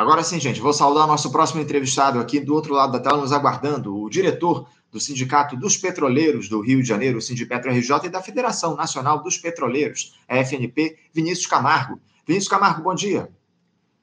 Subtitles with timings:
[0.00, 3.34] Agora sim, gente, vou saudar nosso próximo entrevistado aqui do outro lado da tela, nos
[3.34, 8.08] aguardando, o diretor do Sindicato dos Petroleiros do Rio de Janeiro, o Sindipetro RJ, e
[8.08, 12.00] da Federação Nacional dos Petroleiros, a FNP, Vinícius Camargo.
[12.26, 13.28] Vinícius Camargo, bom dia.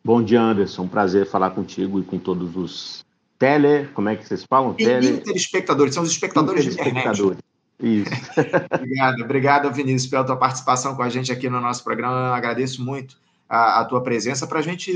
[0.06, 0.88] Bom dia, Anderson.
[0.88, 3.04] Prazer falar contigo e com todos os
[3.40, 3.88] tele...
[3.96, 4.76] Como é que vocês falam?
[4.76, 5.10] Tele...
[5.10, 7.40] Interespectadores, são os espectadores de internet.
[7.82, 8.12] Isso.
[8.72, 12.28] obrigado, obrigado, Vinícius, pela tua participação com a gente aqui no nosso programa.
[12.28, 13.18] Eu agradeço muito
[13.50, 14.92] a, a tua presença para a gente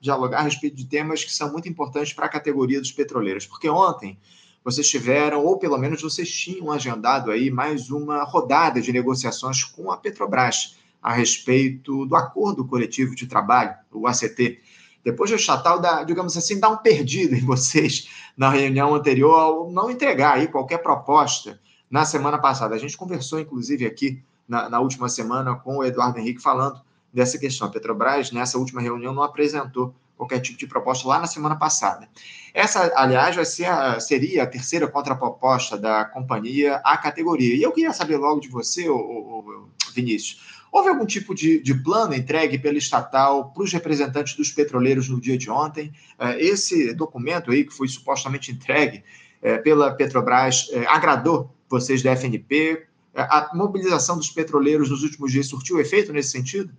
[0.00, 3.46] dialogar a respeito de temas que são muito importantes para a categoria dos petroleiros.
[3.46, 4.18] Porque ontem
[4.64, 9.90] vocês tiveram, ou pelo menos vocês tinham agendado aí mais uma rodada de negociações com
[9.90, 14.60] a Petrobras a respeito do acordo coletivo de trabalho, o ACT.
[15.04, 19.70] Depois de Chatal, dá, digamos assim, dar um perdido em vocês na reunião anterior ao
[19.70, 21.58] não entregar aí qualquer proposta
[21.90, 22.74] na semana passada.
[22.74, 26.80] A gente conversou, inclusive, aqui na, na última semana com o Eduardo Henrique falando
[27.12, 27.66] dessa questão.
[27.66, 32.08] A Petrobras, nessa última reunião, não apresentou qualquer tipo de proposta lá na semana passada.
[32.52, 37.54] Essa, aliás, vai ser a, seria a terceira contraproposta da companhia à categoria.
[37.54, 40.40] E eu queria saber logo de você, ô, Vinícius,
[40.72, 45.20] houve algum tipo de, de plano entregue pela estatal para os representantes dos petroleiros no
[45.20, 45.92] dia de ontem?
[46.18, 49.04] É, esse documento aí, que foi supostamente entregue
[49.40, 52.86] é, pela Petrobras, é, agradou vocês da FNP?
[53.14, 56.72] A mobilização dos petroleiros nos últimos dias surtiu efeito nesse sentido?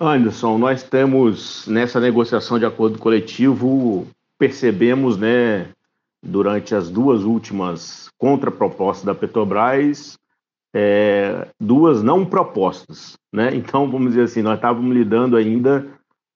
[0.00, 4.06] Anderson, nós temos nessa negociação de acordo coletivo,
[4.38, 5.68] percebemos, né,
[6.22, 10.16] durante as duas últimas contrapropostas da Petrobras,
[10.72, 13.54] é, duas não propostas, né?
[13.54, 15.86] Então, vamos dizer assim, nós estávamos lidando ainda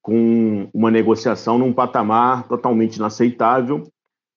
[0.00, 3.86] com uma negociação num patamar totalmente inaceitável,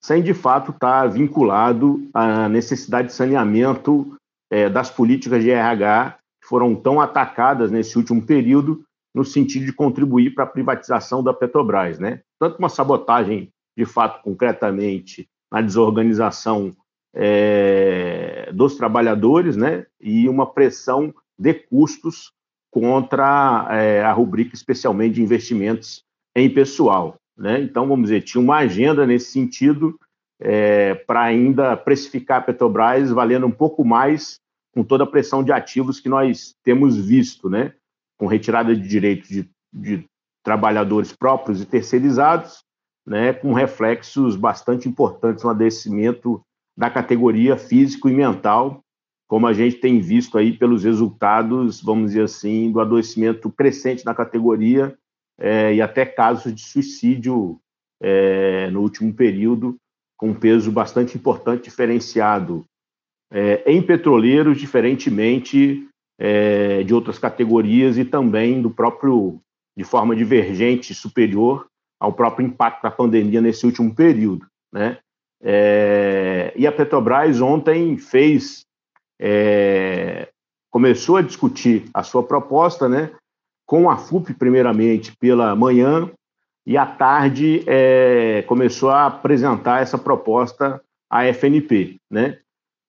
[0.03, 4.15] sem de fato estar vinculado à necessidade de saneamento
[4.51, 8.84] é, das políticas de RH que foram tão atacadas nesse último período
[9.15, 12.19] no sentido de contribuir para a privatização da Petrobras, né?
[12.37, 16.75] Tanto uma sabotagem, de fato, concretamente, na desorganização
[17.13, 19.85] é, dos trabalhadores, né?
[20.01, 22.33] E uma pressão de custos
[22.69, 26.03] contra é, a rubrica, especialmente de investimentos
[26.35, 27.61] em pessoal, né?
[27.61, 29.97] Então, vamos dizer, tinha uma agenda nesse sentido
[30.41, 34.41] é, para ainda precificar a Petrobras valendo um pouco mais
[34.73, 37.71] com toda a pressão de ativos que nós temos visto, né?
[38.17, 40.05] Com retirada de direitos de, de
[40.43, 42.63] trabalhadores próprios e terceirizados,
[43.05, 46.41] né, com reflexos bastante importantes no adoecimento
[46.77, 48.81] da categoria físico e mental,
[49.27, 54.13] como a gente tem visto aí pelos resultados, vamos dizer assim, do adoecimento crescente na
[54.13, 54.95] categoria
[55.39, 57.59] é, e até casos de suicídio
[58.01, 59.75] é, no último período,
[60.17, 62.65] com peso bastante importante diferenciado
[63.31, 65.87] é, em petroleiros, diferentemente
[66.17, 69.39] é, de outras categorias e também do próprio,
[69.75, 71.67] de forma divergente, superior
[71.99, 74.45] ao próprio impacto da pandemia nesse último período.
[74.71, 74.97] Né?
[75.41, 78.65] É, e a Petrobras ontem fez,
[79.19, 80.29] é,
[80.69, 83.11] começou a discutir a sua proposta, né,
[83.65, 86.09] com a FUP primeiramente pela manhã
[86.65, 92.39] e à tarde é, começou a apresentar essa proposta à FNP, né?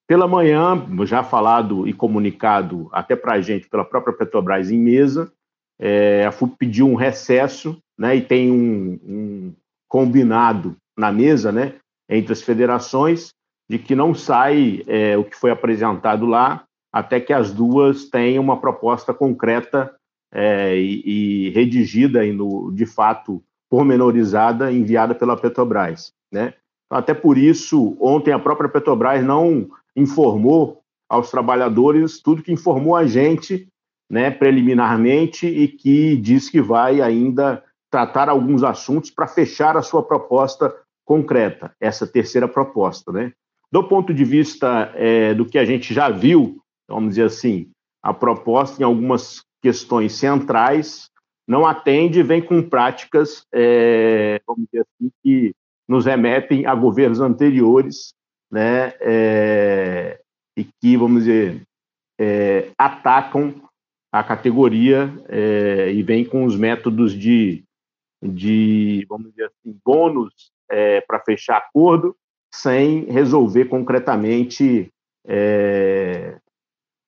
[0.07, 5.31] Pela manhã, já falado e comunicado até para a gente pela própria Petrobras em mesa,
[5.77, 9.53] é, a FUP pediu um recesso né, e tem um, um,
[9.87, 11.75] combinado na mesa né,
[12.09, 13.33] entre as federações
[13.69, 18.41] de que não sai é, o que foi apresentado lá até que as duas tenham
[18.41, 19.93] uma proposta concreta
[20.33, 26.13] é, e, e, redigida e, no, de fato, pormenorizada, enviada pela Petrobras.
[26.31, 26.53] Né?
[26.89, 33.05] Até por isso, ontem a própria Petrobras não informou aos trabalhadores tudo que informou a
[33.05, 33.67] gente,
[34.09, 40.03] né, preliminarmente, e que diz que vai ainda tratar alguns assuntos para fechar a sua
[40.03, 40.73] proposta
[41.05, 43.31] concreta, essa terceira proposta, né?
[43.71, 47.69] Do ponto de vista é, do que a gente já viu, vamos dizer assim,
[48.01, 51.09] a proposta em algumas questões centrais
[51.47, 55.53] não atende vem com práticas, é, vamos dizer assim, que
[55.87, 58.13] nos remetem a governos anteriores
[58.51, 60.19] né, é,
[60.55, 61.63] e que, vamos dizer,
[62.19, 63.61] é, atacam
[64.11, 67.63] a categoria é, e vêm com os métodos de,
[68.21, 72.15] de vamos dizer assim, bônus é, para fechar acordo,
[72.53, 74.89] sem resolver concretamente
[75.25, 76.37] é,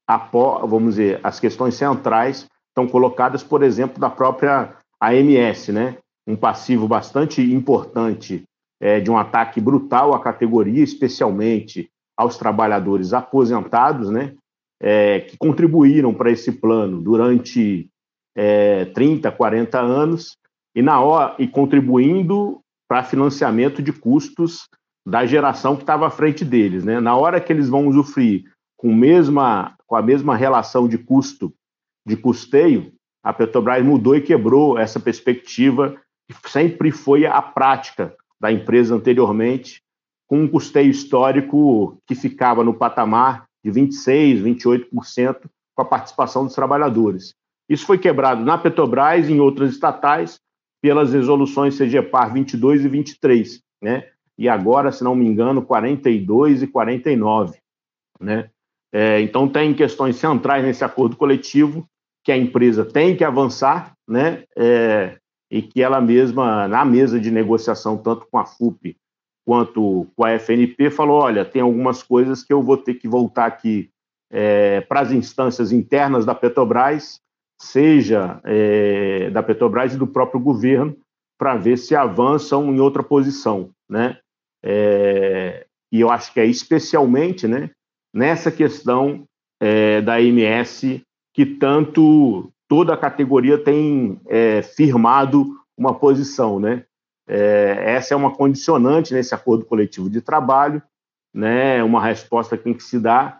[0.08, 5.98] a, vamos dizer, as questões centrais estão colocadas, por exemplo, da própria AMS, né?
[6.28, 8.44] um passivo bastante importante
[8.80, 14.36] é, de um ataque brutal à categoria, especialmente aos trabalhadores aposentados, né,
[14.81, 17.90] é, que contribuíram para esse plano durante
[18.36, 20.38] é, 30, 40 anos
[20.76, 24.68] e na hora e contribuindo para financiamento de custos
[25.06, 26.84] da geração que estava à frente deles.
[26.84, 27.00] Né?
[27.00, 28.44] Na hora que eles vão usufruir
[28.78, 31.54] com, mesma, com a mesma relação de custo,
[32.06, 32.92] de custeio,
[33.24, 35.96] a Petrobras mudou e quebrou essa perspectiva
[36.28, 39.81] que sempre foi a prática da empresa anteriormente,
[40.27, 44.44] com um custeio histórico que ficava no patamar de 26%,
[44.91, 47.33] 28% com a participação dos trabalhadores.
[47.68, 50.39] Isso foi quebrado na Petrobras e em outras estatais
[50.81, 54.07] pelas resoluções CGPAR 22 e 23, né?
[54.38, 57.59] E agora, se não me engano, 42 e 49,
[58.19, 58.50] né?
[58.92, 61.88] É, então, tem questões centrais nesse acordo coletivo
[62.24, 64.44] que a empresa tem que avançar, né?
[64.57, 65.19] É,
[65.51, 68.96] e que ela mesma, na mesa de negociação, tanto com a FUP
[69.46, 73.46] quanto com a FNP, falou: olha, tem algumas coisas que eu vou ter que voltar
[73.46, 73.90] aqui
[74.31, 77.19] é, para as instâncias internas da Petrobras,
[77.60, 80.96] seja é, da Petrobras e do próprio governo,
[81.38, 84.19] para ver se avançam em outra posição, né?
[84.63, 87.72] É, e eu acho que é especialmente, né,
[88.13, 89.24] nessa questão
[89.60, 91.02] é, da MS
[91.34, 96.86] que tanto toda a categoria tem é, firmado uma posição, né?
[97.27, 100.81] É, essa é uma condicionante nesse acordo coletivo de trabalho,
[101.33, 101.83] né?
[101.83, 103.39] Uma resposta que tem que se dar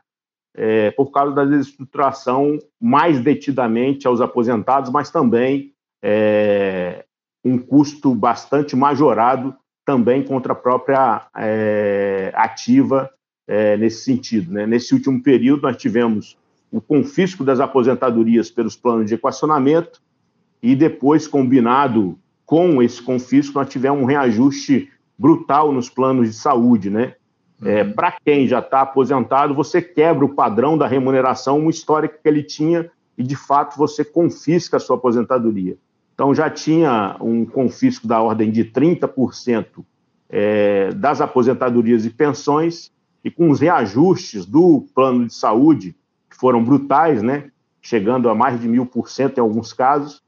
[0.58, 5.74] é, por causa da desestruturação mais detidamente aos aposentados, mas também
[6.04, 7.06] é,
[7.46, 9.56] um custo bastante majorado
[9.86, 13.10] também contra a própria é, ativa
[13.48, 14.52] é, nesse sentido.
[14.52, 14.66] Né?
[14.66, 16.38] Nesse último período, nós tivemos
[16.71, 20.01] o confisco das aposentadorias pelos planos de equacionamento
[20.62, 26.89] e depois, combinado com esse confisco, nós tivemos um reajuste brutal nos planos de saúde,
[26.89, 27.16] né?
[27.62, 27.94] É, uhum.
[27.94, 32.44] Para quem já está aposentado, você quebra o padrão da remuneração, um histórico que ele
[32.44, 35.77] tinha, e de fato você confisca a sua aposentadoria.
[36.13, 39.66] Então já tinha um confisco da ordem de 30%
[40.30, 42.92] é, das aposentadorias e pensões,
[43.24, 45.95] e com os reajustes do plano de saúde,
[46.40, 47.52] foram brutais, né?
[47.82, 50.22] chegando a mais de mil por cento em alguns casos,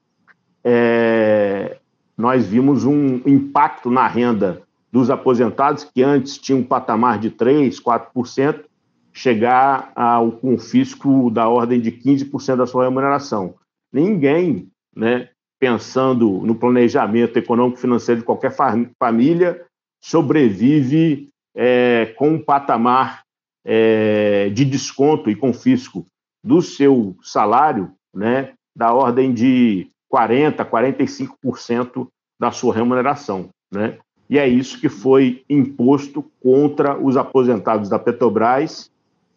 [0.63, 1.77] é,
[2.17, 4.61] nós vimos um impacto na renda
[4.91, 8.65] dos aposentados, que antes tinha um patamar de 3%, 4%,
[9.13, 13.55] chegar ao confisco da ordem de 15% da sua remuneração.
[13.91, 15.29] Ninguém, né,
[15.59, 18.53] pensando no planejamento econômico financeiro de qualquer
[18.97, 19.65] família,
[19.99, 23.23] sobrevive é, com um patamar
[23.63, 26.05] é, de desconto e confisco
[26.43, 32.07] do seu salário, né, da ordem de 40%, 45%
[32.39, 33.49] da sua remuneração.
[33.71, 33.97] Né?
[34.29, 38.89] E é isso que foi imposto contra os aposentados da Petrobras.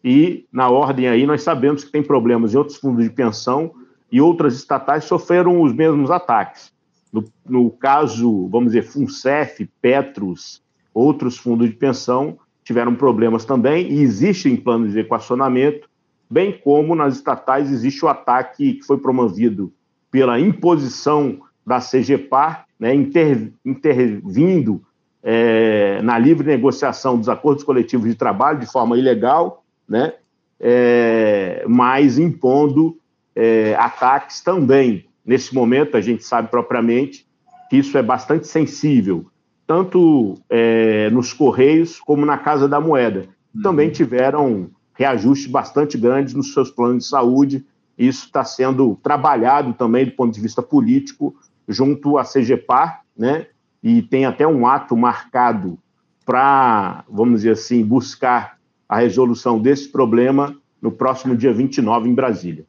[0.03, 3.73] E, na ordem aí, nós sabemos que tem problemas em outros fundos de pensão
[4.11, 6.71] e outras estatais sofreram os mesmos ataques.
[7.11, 10.61] No, no caso, vamos dizer, FUNCEF, Petros,
[10.93, 15.87] outros fundos de pensão tiveram problemas também e existem planos de equacionamento,
[16.29, 19.71] bem como nas estatais existe o ataque que foi promovido
[20.09, 24.81] pela imposição da CGPAR, né, inter, intervindo
[25.21, 30.13] é, na livre negociação dos acordos coletivos de trabalho de forma ilegal, né,
[30.59, 32.97] é, mas impondo
[33.35, 35.05] é, ataques também.
[35.23, 37.27] Nesse momento, a gente sabe propriamente
[37.69, 39.27] que isso é bastante sensível
[39.67, 43.27] tanto é, nos Correios como na Casa da Moeda.
[43.53, 43.61] Uhum.
[43.61, 47.65] Também tiveram reajustes bastante grandes nos seus planos de saúde.
[47.97, 51.35] Isso está sendo trabalhado também do ponto de vista político
[51.67, 53.47] junto à CGPAR, né?
[53.81, 55.77] E tem até um ato marcado
[56.25, 58.57] para, vamos dizer assim, buscar
[58.89, 62.65] a resolução desse problema no próximo dia 29 em Brasília.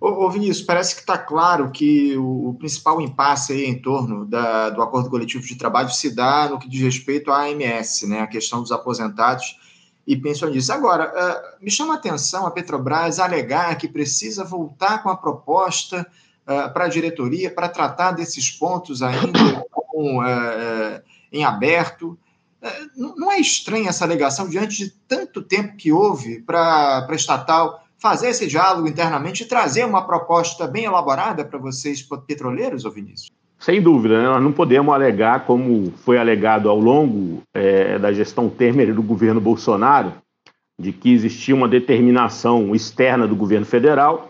[0.00, 4.70] Ô, Vinícius, parece que está claro que o, o, principal impasse aí em torno da,
[4.70, 8.28] do acordo coletivo de trabalho se dá no que diz respeito à AMS, né, a
[8.28, 9.58] questão dos aposentados
[10.06, 10.70] e pensionistas.
[10.70, 16.06] Agora, uh, me chama a atenção a Petrobras alegar que precisa voltar com a proposta
[16.44, 21.02] uh, para a diretoria para tratar desses pontos ainda com, uh,
[21.32, 22.16] em aberto.
[22.96, 28.28] não é estranha essa alegação diante de tanto tempo que houve para a estatal fazer
[28.28, 33.30] esse diálogo internamente e trazer uma proposta bem elaborada para vocês, petroleiros, ou Vinícius?
[33.58, 34.28] Sem dúvida, né?
[34.28, 39.02] nós não podemos alegar, como foi alegado ao longo é, da gestão Temer e do
[39.02, 40.14] governo Bolsonaro,
[40.78, 44.28] de que existia uma determinação externa do governo federal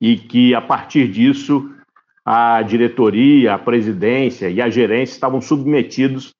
[0.00, 1.68] e que, a partir disso,
[2.24, 6.32] a diretoria, a presidência e a gerência estavam submetidos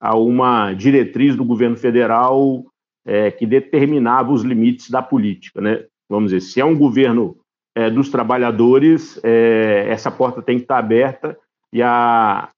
[0.00, 2.64] a uma diretriz do governo federal
[3.06, 5.60] é, que determinava os limites da política.
[5.60, 5.84] Né?
[6.08, 7.36] Vamos dizer, se é um governo
[7.74, 11.38] é, dos trabalhadores, é, essa porta tem que estar aberta
[11.72, 12.48] e a,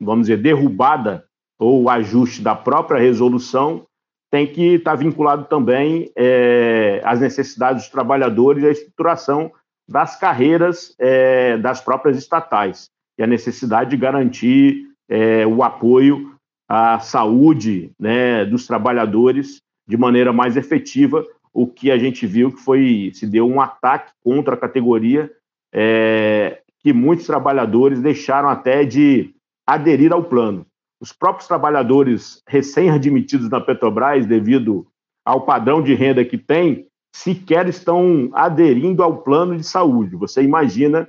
[0.00, 1.24] vamos dizer, derrubada
[1.58, 3.86] ou ajuste da própria resolução
[4.30, 9.52] tem que estar vinculado também é, às necessidades dos trabalhadores e à estruturação
[9.88, 16.34] das carreiras é, das próprias estatais e a necessidade de garantir é, o apoio
[16.68, 21.24] à saúde né, dos trabalhadores de maneira mais efetiva,
[21.54, 25.30] o que a gente viu que foi se deu um ataque contra a categoria
[25.72, 29.32] é, que muitos trabalhadores deixaram até de
[29.64, 30.66] aderir ao plano.
[31.00, 34.86] Os próprios trabalhadores recém-admitidos na Petrobras, devido
[35.24, 40.16] ao padrão de renda que tem, sequer estão aderindo ao plano de saúde.
[40.16, 41.08] Você imagina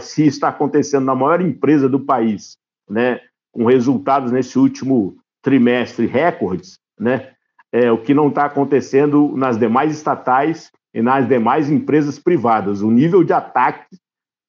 [0.00, 2.56] se está acontecendo na maior empresa do país,
[2.88, 3.20] né,
[3.52, 7.32] com resultados nesse último trimestre recordes, né,
[7.72, 12.82] é, o que não está acontecendo nas demais estatais e nas demais empresas privadas.
[12.82, 13.96] O nível de ataque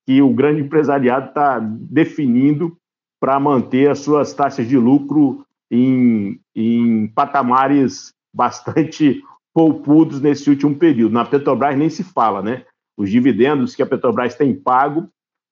[0.06, 2.78] que o grande empresariado está definindo
[3.20, 11.14] para manter as suas taxas de lucro em, em patamares bastante poupudos nesse último período.
[11.14, 12.66] Na Petrobras nem se fala, né?
[12.98, 15.08] Os dividendos que a Petrobras tem pago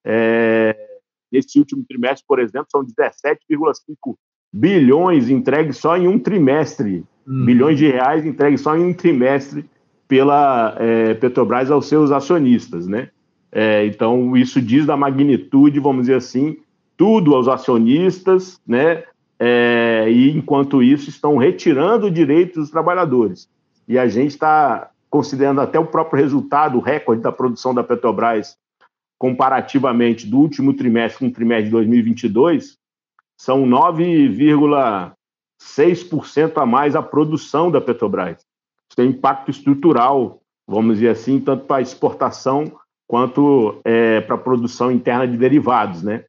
[0.05, 0.75] é,
[1.31, 4.15] nesse último trimestre, por exemplo, são 17,5
[4.51, 7.45] bilhões entregues só em um trimestre, hum.
[7.45, 9.65] bilhões de reais entregues só em um trimestre
[10.07, 13.09] pela é, Petrobras aos seus acionistas, né?
[13.50, 16.57] É, então, isso diz da magnitude, vamos dizer assim,
[16.97, 19.03] tudo aos acionistas, né?
[19.39, 23.50] É, e enquanto isso, estão retirando direitos dos trabalhadores.
[23.88, 28.57] E a gente está considerando até o próprio resultado, o recorde da produção da Petrobras,
[29.17, 32.77] comparativamente do último trimestre com o trimestre de 2022,
[33.38, 33.65] são
[35.61, 38.37] 9,6% a mais a produção da Petrobras.
[38.89, 42.71] Isso tem impacto estrutural, vamos dizer assim, tanto para a exportação
[43.07, 46.25] quanto é, para a produção interna de derivados, né?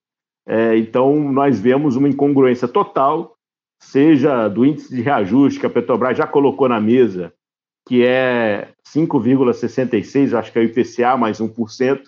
[0.46, 3.36] É, então, nós vemos uma incongruência total,
[3.80, 7.32] seja do índice de reajuste que a Petrobras já colocou na mesa,
[7.86, 12.02] que é 5,66, acho que é o IPCA mais 1%,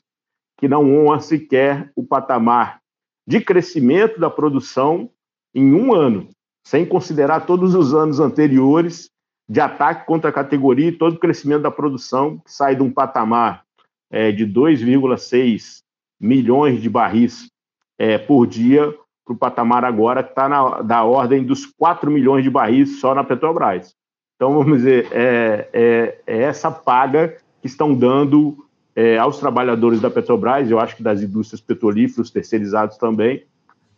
[0.58, 2.80] que não honra sequer o patamar
[3.26, 5.10] de crescimento da produção
[5.54, 6.28] em um ano,
[6.66, 9.11] sem considerar todos os anos anteriores
[9.49, 12.90] de ataque contra a categoria e todo o crescimento da produção, que sai de um
[12.90, 13.64] patamar
[14.11, 15.83] é, de 2,6
[16.18, 17.50] milhões de barris
[17.99, 18.94] é, por dia
[19.25, 23.25] para o patamar agora que está da ordem dos 4 milhões de barris só na
[23.25, 23.94] Petrobras.
[24.37, 30.11] Então, vamos dizer, é, é, é essa paga que estão dando é, aos trabalhadores da
[30.11, 33.44] Petrobras, eu acho que das indústrias petrolíferas terceirizados também,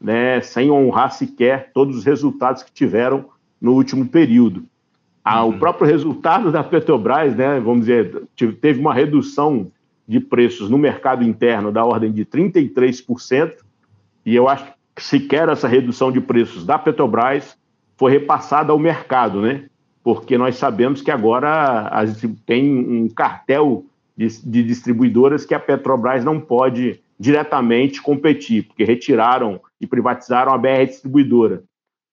[0.00, 3.26] né, sem honrar sequer todos os resultados que tiveram
[3.60, 4.64] no último período.
[5.24, 5.56] Ah, uhum.
[5.56, 8.22] O próprio resultado da Petrobras, né, vamos dizer,
[8.60, 9.70] teve uma redução
[10.06, 13.54] de preços no mercado interno da ordem de 33%,
[14.24, 17.56] e eu acho que sequer essa redução de preços da Petrobras
[17.96, 19.64] foi repassada ao mercado, né?
[20.02, 21.90] Porque nós sabemos que agora
[22.44, 23.84] tem um cartel
[24.16, 30.58] de, de distribuidoras que a Petrobras não pode diretamente competir, porque retiraram e privatizaram a
[30.58, 31.64] BR Distribuidora.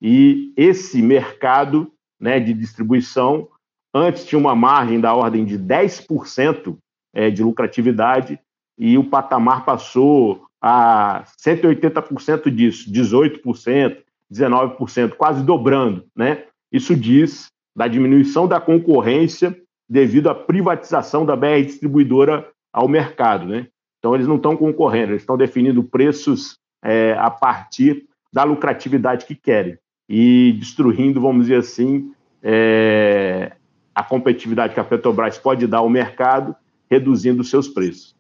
[0.02, 3.48] E esse mercado né, de distribuição
[3.94, 6.78] antes tinha uma margem da ordem de 10%
[7.14, 8.40] é, de lucratividade
[8.78, 13.98] e o patamar passou a 180% disso, 18%,
[14.32, 16.06] 19%, quase dobrando.
[16.16, 16.46] Né?
[16.72, 19.56] Isso diz da diminuição da concorrência
[19.88, 23.46] devido à privatização da BR distribuidora ao mercado.
[23.46, 23.68] Né?
[24.04, 29.34] Então, eles não estão concorrendo, eles estão definindo preços é, a partir da lucratividade que
[29.34, 29.78] querem
[30.10, 33.54] e destruindo, vamos dizer assim, é,
[33.96, 36.54] a competitividade que a Petrobras pode dar ao mercado
[36.92, 38.14] reduzindo seus preços.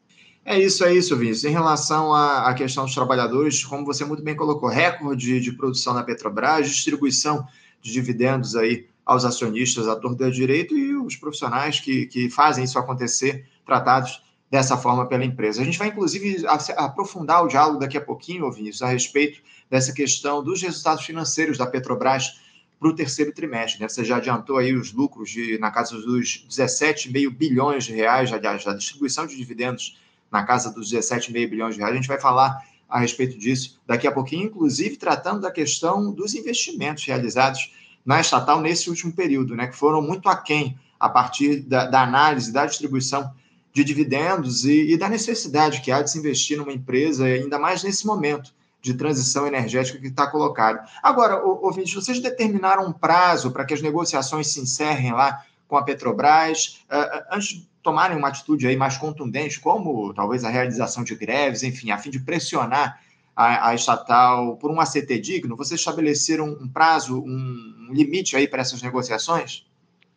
[0.45, 1.43] É isso, é isso, Vinícius.
[1.43, 5.93] Em relação à, à questão dos trabalhadores, como você muito bem colocou, recorde de produção
[5.93, 7.45] na Petrobras, distribuição
[7.81, 12.79] de dividendos aí aos acionistas, a torta direito e os profissionais que, que fazem isso
[12.79, 14.21] acontecer, tratados
[14.53, 15.63] dessa forma pela empresa.
[15.63, 16.45] A gente vai, inclusive,
[16.77, 21.65] aprofundar o diálogo daqui a pouquinho, Vinícius, a respeito dessa questão dos resultados financeiros da
[21.65, 22.39] Petrobras
[22.79, 23.81] para o terceiro trimestre.
[23.81, 23.89] Né?
[23.89, 28.63] Você já adiantou aí os lucros de, na casa dos 17,5 bilhões de reais, aliás,
[28.63, 29.99] da distribuição de dividendos
[30.31, 31.95] na casa dos 17,5 bilhões de reais.
[31.95, 36.35] A gente vai falar a respeito disso daqui a pouquinho, inclusive tratando da questão dos
[36.35, 37.73] investimentos realizados
[38.05, 42.53] na estatal nesse último período, né, que foram muito aquém a partir da, da análise
[42.53, 43.33] da distribuição
[43.73, 47.83] de dividendos e, e, da necessidade que há de se investir numa empresa, ainda mais
[47.83, 50.87] nesse momento de transição energética que está colocado.
[51.01, 55.83] Agora, ouvintes, vocês determinaram um prazo para que as negociações se encerrem lá com a
[55.83, 61.15] Petrobras, uh, antes de tomarem uma atitude aí mais contundente, como talvez a realização de
[61.15, 63.01] greves, enfim, a fim de pressionar
[63.35, 65.57] a, a estatal por um ACT digno?
[65.57, 69.65] Vocês estabeleceram um prazo, um limite aí para essas negociações?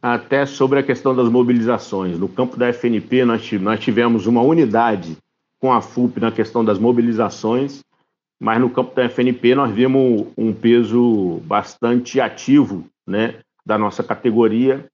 [0.08, 2.16] Até sobre a questão das mobilizações.
[2.16, 3.42] No campo da FNP, nós,
[3.80, 5.16] tivemos uma unidade
[5.60, 7.80] com a FUP na questão das mobilizações,
[8.40, 14.86] mas no campo da FNP nós vimos um peso bastante ativo né, da nossa categoria,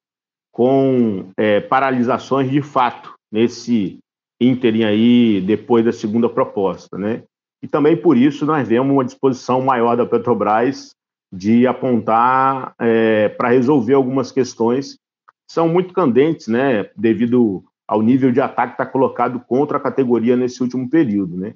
[0.50, 3.98] com é, paralisações de fato nesse
[4.40, 6.96] ínterim aí, depois da segunda proposta.
[6.96, 7.22] Né?
[7.62, 10.94] E também por isso nós vemos uma disposição maior da Petrobras
[11.30, 15.01] de apontar é, para resolver algumas questões que
[15.52, 20.34] são muito candentes, né, devido ao nível de ataque que está colocado contra a categoria
[20.34, 21.36] nesse último período.
[21.36, 21.52] Né?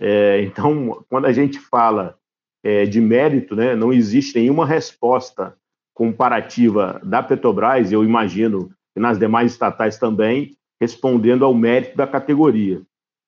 [0.00, 2.16] É, então, quando a gente fala
[2.64, 5.54] é, de mérito, né, não existe nenhuma resposta
[5.92, 12.80] comparativa da Petrobras, eu imagino que nas demais estatais também, respondendo ao mérito da categoria.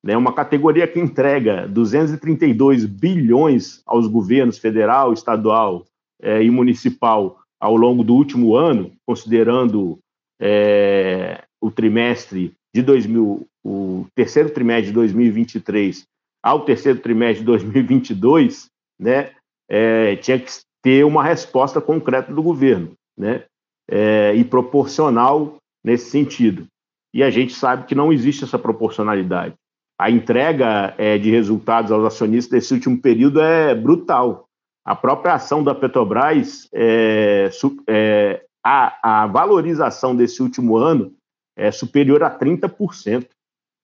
[0.03, 5.85] Né, uma categoria que entrega 232 bilhões aos governos federal, estadual
[6.23, 9.99] é, e municipal ao longo do último ano, considerando
[10.41, 16.05] é, o trimestre de 2000, o terceiro trimestre de 2023
[16.47, 19.33] ao terceiro trimestre de 2022, né,
[19.69, 23.43] é, tinha que ter uma resposta concreta do governo, né,
[23.91, 26.67] é, e proporcional nesse sentido.
[27.13, 29.55] E a gente sabe que não existe essa proporcionalidade.
[29.99, 34.47] A entrega é, de resultados aos acionistas desse último período é brutal.
[34.85, 37.51] A própria ação da Petrobras, é,
[37.89, 41.15] é, a, a valorização desse último ano
[41.57, 43.29] é superior a 30%.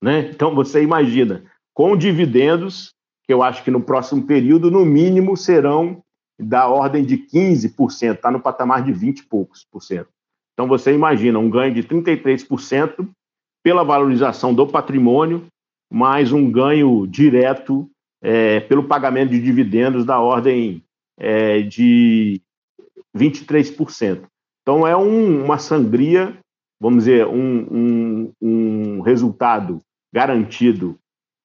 [0.02, 0.30] Né?
[0.30, 2.92] Então, você imagina, com dividendos,
[3.24, 6.02] que eu acho que no próximo período, no mínimo, serão
[6.36, 10.08] da ordem de 15%, está no patamar de 20 e poucos por cento.
[10.54, 13.08] Então você imagina um ganho de 33%
[13.62, 15.46] pela valorização do patrimônio,
[15.90, 17.88] mais um ganho direto
[18.20, 20.82] é, pelo pagamento de dividendos da ordem
[21.16, 22.42] é, de
[23.16, 24.26] 23%.
[24.62, 26.38] Então é um, uma sangria,
[26.80, 29.80] vamos dizer, um, um, um resultado
[30.12, 30.98] garantido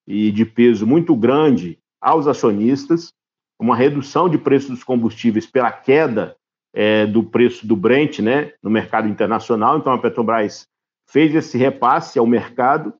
[0.07, 3.11] e de peso muito grande aos acionistas,
[3.59, 6.35] uma redução de preço dos combustíveis pela queda
[6.73, 9.77] é, do preço do Brent né, no mercado internacional.
[9.77, 10.67] Então, a Petrobras
[11.09, 12.93] fez esse repasse ao mercado,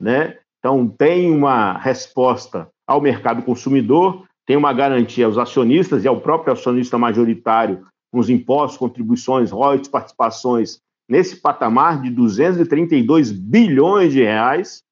[0.00, 0.38] né?
[0.58, 6.52] então tem uma resposta ao mercado consumidor, tem uma garantia aos acionistas e ao próprio
[6.52, 14.82] acionista majoritário com os impostos, contribuições, royalties, participações nesse patamar de 232 bilhões de reais,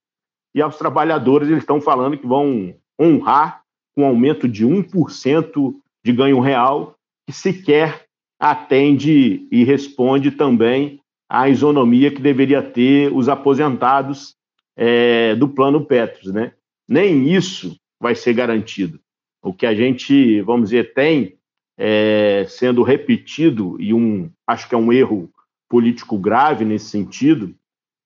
[0.55, 3.63] e aos trabalhadores eles estão falando que vão honrar
[3.95, 8.07] com um aumento de 1% de ganho real, que sequer
[8.41, 14.35] atende e responde também à isonomia que deveria ter os aposentados
[14.77, 16.53] é, do plano Petros, né?
[16.89, 18.99] Nem isso vai ser garantido.
[19.43, 21.38] O que a gente, vamos dizer, tem
[21.79, 25.31] é, sendo repetido, e um, acho que é um erro
[25.69, 27.55] político grave nesse sentido,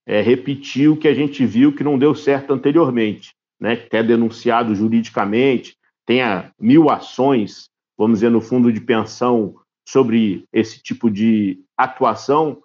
[0.07, 3.77] é, repetir o que a gente viu que não deu certo anteriormente, né?
[3.77, 9.55] que é denunciado juridicamente, tenha mil ações, vamos dizer, no fundo de pensão
[9.89, 12.61] sobre esse tipo de atuação,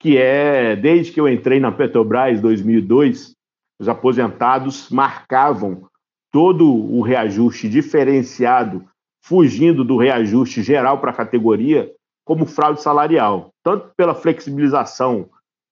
[0.00, 3.34] que é, desde que eu entrei na Petrobras em 2002,
[3.80, 5.88] os aposentados marcavam
[6.32, 8.84] todo o reajuste diferenciado,
[9.22, 11.92] fugindo do reajuste geral para a categoria,
[12.24, 15.28] como fraude salarial, tanto pela flexibilização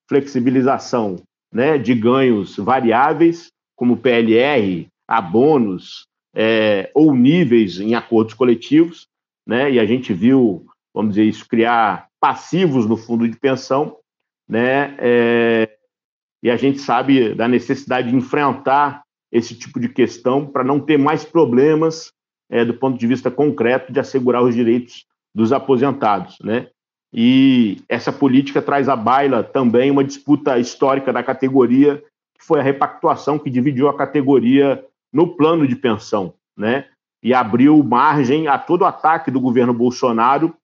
[0.07, 1.17] flexibilização
[1.51, 9.07] né, de ganhos variáveis, como PLR, abonos é, ou níveis em acordos coletivos,
[9.45, 13.97] né, e a gente viu, vamos dizer isso, criar passivos no fundo de pensão,
[14.47, 15.77] né, é,
[16.41, 20.97] e a gente sabe da necessidade de enfrentar esse tipo de questão para não ter
[20.97, 22.11] mais problemas
[22.49, 26.67] é, do ponto de vista concreto de assegurar os direitos dos aposentados, né?
[27.13, 32.03] E essa política traz à baila também uma disputa histórica da categoria,
[32.37, 36.85] que foi a repactuação que dividiu a categoria no plano de pensão, né?
[37.23, 40.55] E abriu margem a todo ataque do governo Bolsonaro,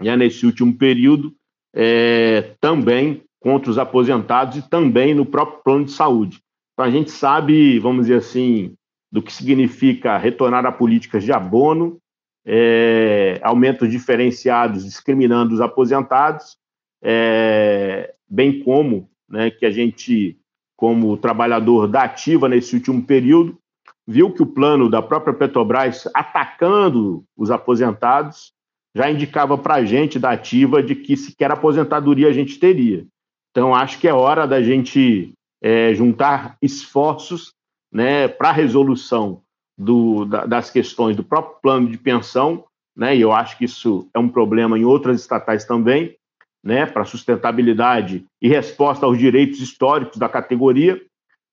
[0.00, 1.34] né, nesse último período,
[1.74, 6.40] é, também contra os aposentados e também no próprio plano de saúde.
[6.72, 8.74] Então a gente sabe, vamos dizer assim,
[9.12, 11.98] do que significa retornar a políticas de abono,
[12.46, 16.56] é, aumentos diferenciados discriminando os aposentados,
[17.04, 20.38] é, bem como né, que a gente,
[20.74, 23.58] como trabalhador da ativa nesse último período,
[24.06, 28.52] viu que o plano da própria Petrobras atacando os aposentados
[28.94, 33.06] já indicava para a gente da ativa de que sequer aposentadoria a gente teria.
[33.50, 37.52] Então, acho que é hora da gente é, juntar esforços
[37.92, 39.42] né, para a resolução
[39.76, 42.64] do, da, das questões do próprio plano de pensão,
[42.96, 46.16] né, e eu acho que isso é um problema em outras estatais também,
[46.64, 51.00] né, para sustentabilidade e resposta aos direitos históricos da categoria,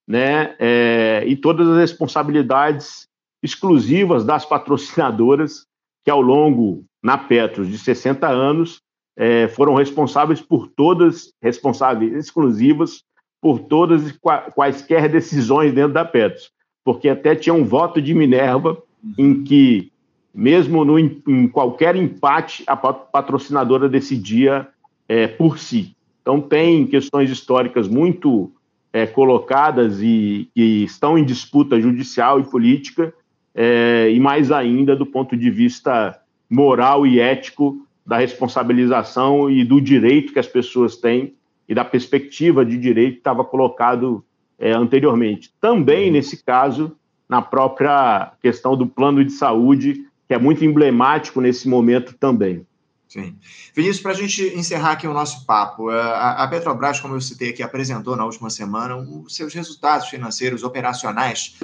[0.08, 3.08] né, é, e todas as responsabilidades
[3.44, 5.66] exclusivas das patrocinadoras
[6.04, 8.82] que ao longo, na Petros, de 60 anos,
[9.18, 13.04] é, foram responsáveis por todas, responsáveis exclusivas
[13.42, 14.14] por todas
[14.54, 16.52] quaisquer decisões dentro da Petros,
[16.84, 18.82] porque até tinha um voto de Minerva
[19.18, 19.92] em que,
[20.34, 24.68] mesmo no, em qualquer empate, a patrocinadora decidia
[25.08, 25.96] é, por si.
[26.22, 28.52] Então, tem questões históricas muito
[28.92, 33.14] é, colocadas e que estão em disputa judicial e política,
[33.56, 39.80] é, e mais ainda do ponto de vista moral e ético da responsabilização e do
[39.80, 41.36] direito que as pessoas têm
[41.70, 44.26] e da perspectiva de direito que estava colocado
[44.58, 45.54] é, anteriormente.
[45.62, 46.14] Também, uhum.
[46.14, 46.98] nesse caso,
[47.30, 52.66] na própria questão do plano de saúde, que é muito emblemático nesse momento também.
[53.08, 53.36] Sim.
[53.74, 57.50] Vinícius, para a gente encerrar aqui o nosso papo, é, a Petrobras, como eu citei
[57.50, 61.56] aqui, apresentou na última semana os seus resultados financeiros operacionais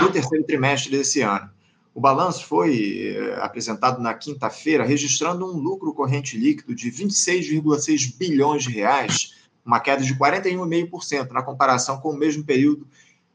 [0.00, 1.50] do terceiro trimestre desse ano.
[1.94, 8.64] O balanço foi é, apresentado na quinta-feira, registrando um lucro corrente líquido de 26,6 bilhões
[8.64, 12.86] de reais, uma queda de 41,5% na comparação com o mesmo período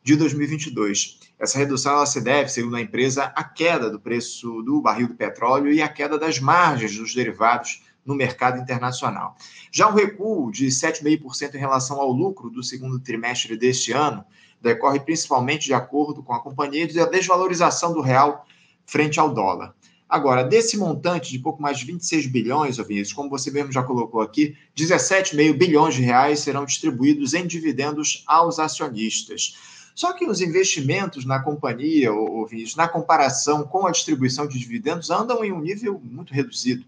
[0.03, 1.19] de 2022.
[1.37, 5.15] Essa redução ela se deve, segundo a empresa, à queda do preço do barril do
[5.15, 9.35] petróleo e à queda das margens dos derivados no mercado internacional.
[9.71, 14.23] Já o recuo de 7,5% em relação ao lucro do segundo trimestre deste ano
[14.61, 18.45] decorre principalmente de acordo com a companhia da desvalorização do real
[18.85, 19.75] frente ao dólar.
[20.09, 24.21] Agora, desse montante de pouco mais de 26 bilhões, Vinícius, como você mesmo já colocou
[24.21, 29.55] aqui, 17,5 bilhões de reais serão distribuídos em dividendos aos acionistas.
[29.93, 32.09] Só que os investimentos na companhia,
[32.49, 36.83] Vinícius, na comparação com a distribuição de dividendos, andam em um nível muito reduzido.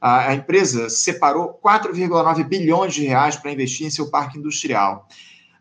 [0.00, 5.06] A empresa separou 4,9 bilhões de reais para investir em seu parque industrial.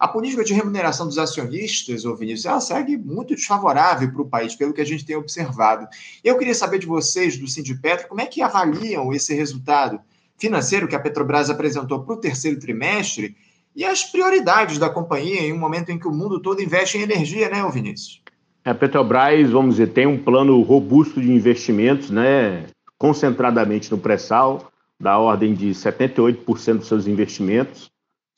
[0.02, 4.56] A política de remuneração dos acionistas, ô Vinícius, ela segue muito desfavorável para o país,
[4.56, 5.88] pelo que a gente tem observado.
[6.24, 10.00] Eu queria saber de vocês, do Sindipetro, como é que avaliam esse resultado
[10.40, 13.36] financeiro que a Petrobras apresentou para o terceiro trimestre
[13.76, 17.04] e as prioridades da companhia em um momento em que o mundo todo investe em
[17.04, 18.24] energia, né, Vinícius?
[18.66, 22.66] A Petrobras, vamos dizer, tem um plano robusto de investimentos, né,
[22.98, 27.91] concentradamente no pré-sal, da ordem de 78% dos seus investimentos,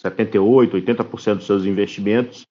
[0.06, 2.46] 78, 80% dos seus investimentos,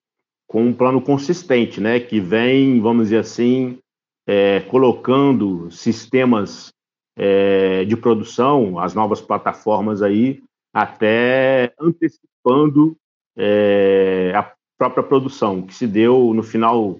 [0.49, 3.79] com um plano consistente, né, que vem, vamos dizer assim,
[4.27, 6.73] é, colocando sistemas
[7.17, 10.43] é, de produção, as novas plataformas aí,
[10.75, 12.97] até antecipando
[13.37, 16.99] é, a própria produção, que se deu no final,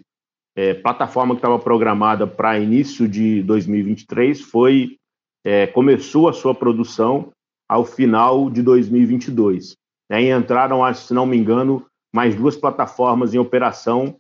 [0.57, 4.97] é, plataforma que estava programada para início de 2023 foi
[5.45, 7.33] é, começou a sua produção
[7.69, 9.77] ao final de 2022.
[10.13, 14.17] Aí entraram, se não me engano, mais duas plataformas em operação,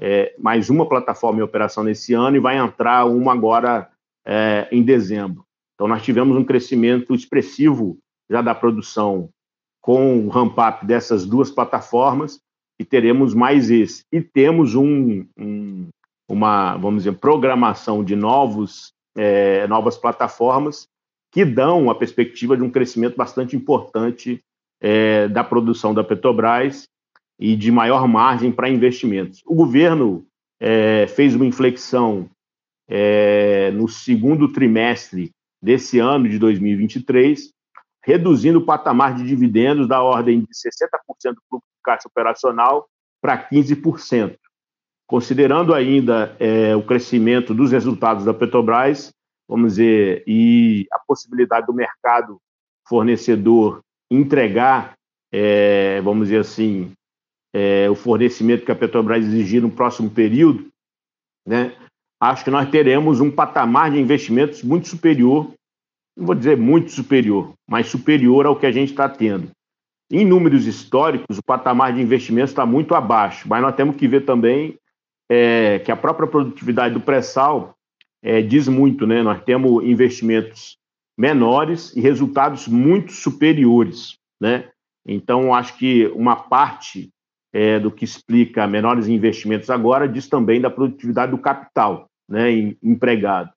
[0.00, 3.88] é, mais uma plataforma em operação nesse ano e vai entrar uma agora
[4.26, 5.44] é, em dezembro.
[5.74, 7.98] Então, nós tivemos um crescimento expressivo
[8.30, 9.28] já da produção
[9.80, 12.40] com o ramp-up dessas duas plataformas
[12.78, 14.04] e teremos mais esse.
[14.12, 15.88] E temos um, um
[16.28, 20.88] uma, vamos dizer, programação de novos, é, novas plataformas
[21.32, 24.42] que dão a perspectiva de um crescimento bastante importante
[24.80, 26.84] é, da produção da Petrobras
[27.38, 29.42] e de maior margem para investimentos.
[29.46, 30.26] O governo
[30.60, 32.30] é, fez uma inflexão
[32.88, 37.50] é, no segundo trimestre desse ano de 2023,
[38.04, 42.86] reduzindo o patamar de dividendos da ordem de 60% do fluxo de caixa operacional
[43.20, 44.36] para 15%.
[45.06, 49.12] Considerando ainda é, o crescimento dos resultados da Petrobras,
[49.48, 52.40] vamos dizer, e a possibilidade do mercado
[52.88, 54.94] fornecedor entregar,
[55.32, 56.92] é, vamos dizer assim,
[57.54, 60.68] é, o fornecimento que a Petrobras exigir no próximo período,
[61.46, 61.76] né,
[62.20, 65.52] acho que nós teremos um patamar de investimentos muito superior
[66.16, 69.50] não vou dizer muito superior, mas superior ao que a gente está tendo.
[70.10, 74.24] Em números históricos, o patamar de investimentos está muito abaixo, mas nós temos que ver
[74.24, 74.78] também
[75.28, 77.74] é, que a própria produtividade do pré-sal
[78.22, 79.22] é, diz muito, né?
[79.22, 80.78] Nós temos investimentos
[81.16, 84.68] menores e resultados muito superiores, né?
[85.06, 87.10] Então, acho que uma parte
[87.52, 92.50] é, do que explica menores investimentos agora diz também da produtividade do capital, né,
[92.82, 93.50] empregado,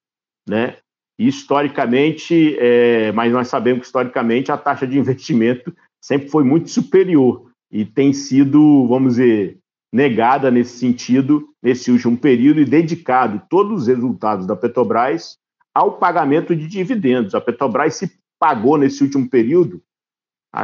[0.47, 0.77] né?
[1.19, 7.51] historicamente, é, mas nós sabemos que historicamente a taxa de investimento sempre foi muito superior
[7.69, 9.57] e tem sido, vamos dizer,
[9.91, 15.37] negada nesse sentido, nesse último período, e dedicado todos os resultados da Petrobras
[15.73, 17.35] ao pagamento de dividendos.
[17.35, 19.81] A Petrobras se pagou nesse último período,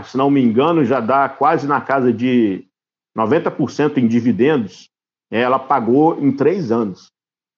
[0.04, 2.65] se não me engano, já dá quase na casa de
[3.15, 4.89] 90% em dividendos,
[5.32, 7.12] ela pagou em três anos,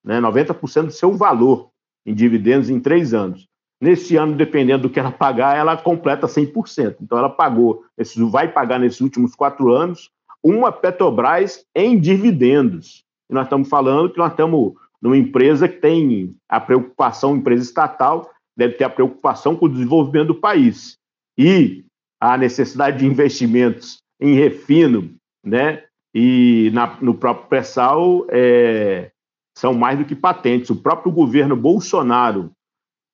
[0.04, 0.20] né?
[0.20, 1.70] 90% do seu valor
[2.06, 3.48] em dividendos em três anos.
[3.80, 6.98] Nesse ano, dependendo do que ela pagar, ela completa 100%.
[7.02, 7.84] Então, ela pagou,
[8.32, 10.10] vai pagar nesses últimos quatro anos,
[10.42, 13.04] uma Petrobras em dividendos.
[13.30, 18.30] E nós estamos falando que nós estamos numa empresa que tem a preocupação, empresa estatal,
[18.56, 20.98] deve ter a preocupação com o desenvolvimento do país.
[21.38, 21.86] E
[22.20, 25.14] a necessidade de investimentos em refino,
[25.46, 25.84] né?
[26.14, 29.12] E na, no próprio pré-sal é,
[29.56, 30.72] são mais do que patentes.
[30.72, 32.52] O próprio governo Bolsonaro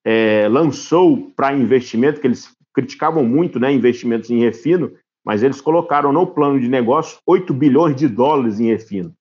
[0.05, 4.91] é, lançou para investimento, que eles criticavam muito né, investimentos em refino,
[5.25, 9.13] mas eles colocaram no plano de negócio 8 bilhões de dólares em refino.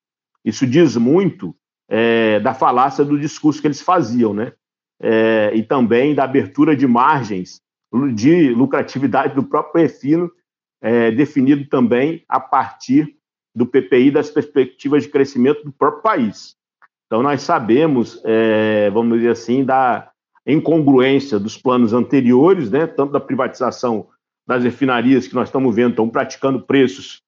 [0.44, 1.55] Isso diz muito
[1.94, 4.55] é, da falácia do discurso que eles faziam, né?
[4.98, 7.61] É, e também da abertura de margens
[8.14, 10.31] de lucratividade do próprio refino,
[10.81, 13.14] é, definido também a partir
[13.55, 16.57] do PPI das perspectivas de crescimento do próprio país.
[17.07, 20.11] Então, nós sabemos, é, vamos dizer assim, da
[20.46, 24.09] incongruência dos planos anteriores, né, tanto da privatização
[24.48, 27.21] das refinarias, que nós estamos vendo, estão praticando preços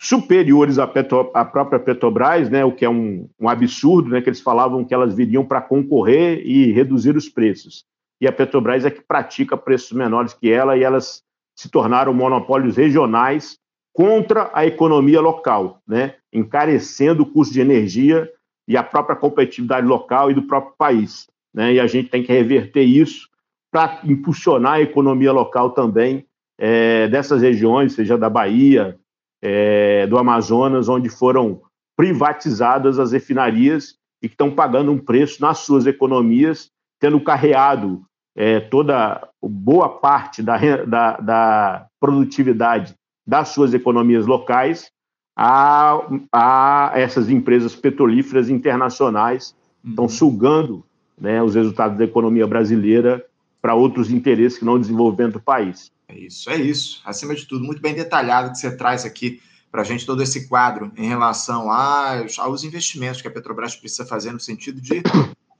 [0.00, 4.28] superiores à, Petro, à própria Petrobras, né, o que é um, um absurdo, né, que
[4.28, 7.84] eles falavam que elas viriam para concorrer e reduzir os preços.
[8.20, 11.22] E a Petrobras é que pratica preços menores que ela e elas
[11.56, 13.58] se tornaram monopólios regionais
[13.92, 18.30] contra a economia local, né, encarecendo o custo de energia
[18.68, 21.26] e a própria competitividade local e do próprio país.
[21.52, 23.28] Né, e a gente tem que reverter isso
[23.72, 26.24] para impulsionar a economia local também
[26.56, 28.98] é, dessas regiões, seja da Bahia,
[29.42, 31.60] é, do Amazonas, onde foram
[31.96, 36.70] privatizadas as refinarias e que estão pagando um preço nas suas economias,
[37.00, 38.02] tendo carreado
[38.36, 42.94] é, toda boa parte da, da, da, produtividade
[43.26, 44.90] das suas economias locais
[45.36, 46.00] a,
[46.32, 50.08] a essas empresas petrolíferas internacionais, estão uhum.
[50.08, 50.84] sugando
[51.20, 53.24] né, os resultados da economia brasileira
[53.60, 55.90] para outros interesses que não o desenvolvimento do país.
[56.08, 57.02] É isso, é isso.
[57.04, 59.40] Acima de tudo, muito bem detalhado que você traz aqui
[59.70, 64.06] para a gente todo esse quadro em relação aos, aos investimentos que a Petrobras precisa
[64.06, 65.02] fazer no sentido de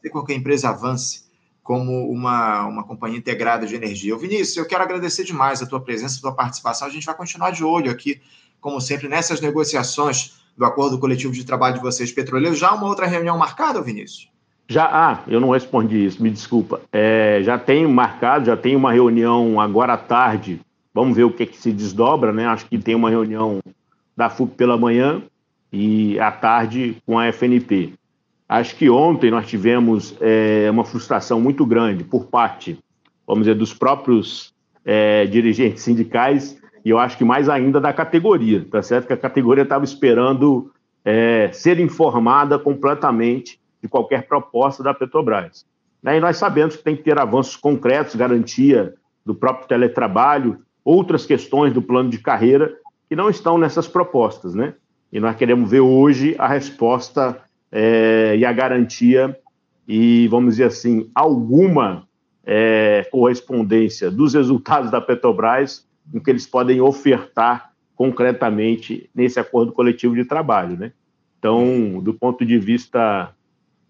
[0.01, 1.29] que qualquer empresa avance
[1.63, 4.17] como uma, uma companhia integrada de energia.
[4.17, 6.89] O Vinícius, eu quero agradecer demais a tua presença, a tua participação.
[6.89, 8.23] A gente vai continuar de olho aqui,
[8.59, 12.59] como sempre, nessas negociações do acordo coletivo de trabalho de vocês, petroleiros.
[12.59, 14.31] Já uma outra reunião marcada, Vinícius?
[14.71, 16.83] Já, ah, eu não respondi isso, me desculpa.
[16.93, 20.61] É, já tenho marcado, já tem uma reunião agora à tarde.
[20.93, 22.47] Vamos ver o que, que se desdobra, né?
[22.47, 23.61] Acho que tem uma reunião
[24.15, 25.23] da FUP pela manhã
[25.73, 27.95] e à tarde com a FNP.
[28.47, 32.79] Acho que ontem nós tivemos é, uma frustração muito grande por parte,
[33.27, 34.53] vamos dizer, dos próprios
[34.85, 39.07] é, dirigentes sindicais e eu acho que mais ainda da categoria, tá certo?
[39.07, 40.71] Que a categoria estava esperando
[41.05, 45.67] é, ser informada completamente de qualquer proposta da Petrobras.
[46.03, 46.17] Né?
[46.17, 51.73] E nós sabemos que tem que ter avanços concretos, garantia do próprio teletrabalho, outras questões
[51.73, 52.75] do plano de carreira
[53.09, 54.75] que não estão nessas propostas, né?
[55.13, 57.41] E nós queremos ver hoje a resposta
[57.73, 59.39] é, e a garantia
[59.87, 62.07] e, vamos dizer assim, alguma
[62.45, 70.15] é, correspondência dos resultados da Petrobras em que eles podem ofertar concretamente nesse acordo coletivo
[70.15, 70.93] de trabalho, né?
[71.39, 73.35] Então, do ponto de vista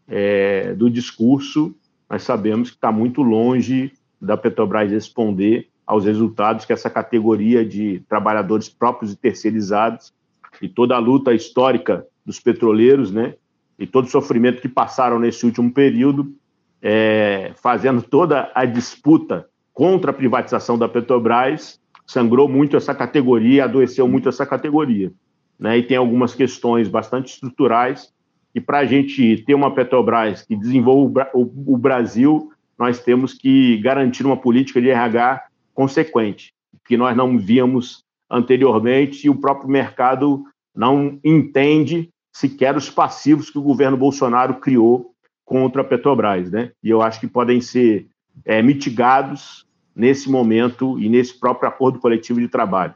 [0.08, 1.74] é, do discurso,
[2.08, 8.02] nós sabemos que está muito longe da Petrobras responder aos resultados que essa categoria de
[8.08, 10.12] trabalhadores próprios e terceirizados
[10.60, 13.34] e toda a luta histórica dos petroleiros, né,
[13.78, 16.34] e todo o sofrimento que passaram nesse último período,
[16.82, 24.08] é, fazendo toda a disputa contra a privatização da Petrobras, sangrou muito essa categoria, adoeceu
[24.08, 25.12] muito essa categoria.
[25.58, 28.12] Né, e tem algumas questões bastante estruturais
[28.58, 34.26] e para a gente ter uma Petrobras que desenvolva o, Brasil, nós temos que garantir
[34.26, 36.52] uma política de RH consequente,
[36.84, 40.42] que nós não víamos anteriormente e o próprio mercado
[40.74, 45.12] não entende sequer os passivos que o governo Bolsonaro criou
[45.44, 46.72] contra a Petrobras, né?
[46.82, 48.08] E eu acho que podem ser
[48.44, 52.94] é, mitigados nesse momento e nesse próprio acordo coletivo de trabalho.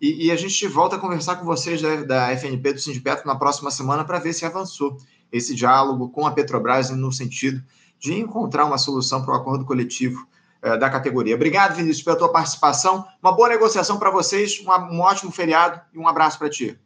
[0.00, 3.36] E, e, a gente volta a conversar com vocês da, da FNP do Sindipetro na
[3.36, 4.98] próxima semana para ver se avançou
[5.32, 7.62] esse diálogo com a Petrobras no sentido
[7.98, 10.26] de encontrar uma solução para o acordo coletivo
[10.62, 11.34] eh, da categoria.
[11.34, 13.04] Obrigado, Vinícius, pela tua participação.
[13.22, 16.78] Uma boa negociação para vocês, um, um ótimo feriado e um abraço para ti.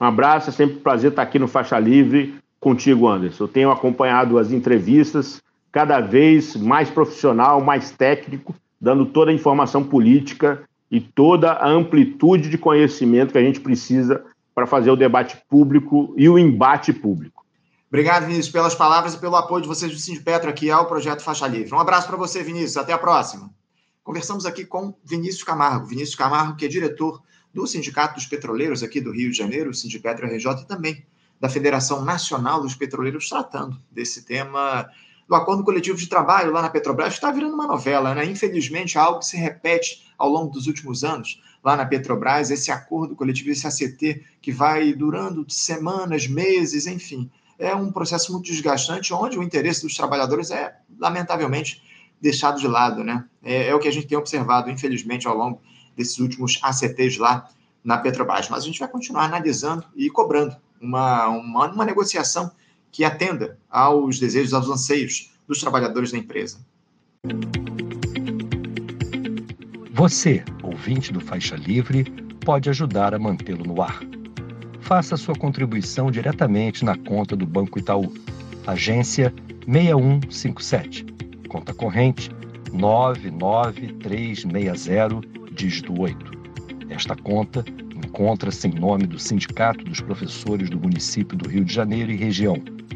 [0.00, 3.44] Um abraço, é sempre um prazer estar aqui no Faixa Livre contigo, Anderson.
[3.44, 9.82] Eu tenho acompanhado as entrevistas, cada vez mais profissional, mais técnico, dando toda a informação
[9.82, 14.24] política e toda a amplitude de conhecimento que a gente precisa
[14.54, 17.44] para fazer o debate público e o embate público.
[17.88, 21.46] Obrigado, Vinícius, pelas palavras e pelo apoio de vocês do Sindipetro aqui ao Projeto Faixa
[21.46, 21.74] Livre.
[21.74, 22.76] Um abraço para você, Vinícius.
[22.76, 23.50] Até a próxima.
[24.02, 25.86] Conversamos aqui com Vinícius Camargo.
[25.86, 27.22] Vinícius Camargo, que é diretor
[27.52, 31.06] do Sindicato dos Petroleiros aqui do Rio de Janeiro, o Sindipetro RJ, e também
[31.40, 34.88] da Federação Nacional dos Petroleiros, tratando desse tema
[35.28, 38.24] do acordo coletivo de trabalho lá na Petrobras, está virando uma novela, né?
[38.24, 42.70] Infelizmente, é algo que se repete ao longo dos últimos anos lá na Petrobras, esse
[42.70, 47.30] acordo coletivo, esse ACT, que vai durando semanas, meses, enfim.
[47.58, 51.82] É um processo muito desgastante, onde o interesse dos trabalhadores é, lamentavelmente,
[52.20, 53.24] deixado de lado, né?
[53.42, 55.60] É, é o que a gente tem observado, infelizmente, ao longo
[55.94, 57.50] desses últimos ACTs lá
[57.84, 58.48] na Petrobras.
[58.48, 62.50] Mas a gente vai continuar analisando e cobrando uma, uma, uma negociação
[62.90, 66.58] que atenda aos desejos, aos anseios dos trabalhadores da empresa.
[69.92, 72.04] Você, ouvinte do Faixa Livre,
[72.44, 74.00] pode ajudar a mantê-lo no ar.
[74.80, 78.12] Faça sua contribuição diretamente na conta do Banco Itaú,
[78.66, 79.34] agência
[79.66, 81.04] 6157,
[81.48, 82.30] conta corrente
[82.72, 85.20] 99360,
[85.52, 86.38] dígito 8.
[86.90, 92.10] Esta conta encontra-se em nome do Sindicato dos Professores do Município do Rio de Janeiro
[92.10, 92.56] e região,